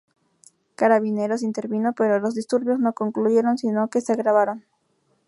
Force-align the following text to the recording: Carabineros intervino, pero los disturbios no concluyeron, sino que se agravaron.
Carabineros 0.73 1.43
intervino, 1.43 1.93
pero 1.93 2.17
los 2.17 2.33
disturbios 2.33 2.79
no 2.79 2.93
concluyeron, 2.93 3.59
sino 3.59 3.87
que 3.87 4.01
se 4.01 4.13
agravaron. 4.13 4.65